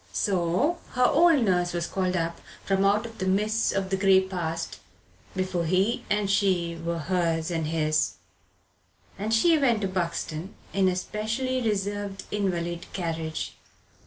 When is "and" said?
6.09-6.27, 7.51-7.67, 9.19-9.31